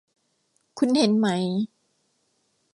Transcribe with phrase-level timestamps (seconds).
[0.77, 1.27] คุณเห็นไหม